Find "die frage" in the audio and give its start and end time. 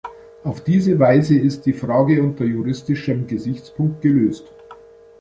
1.67-2.23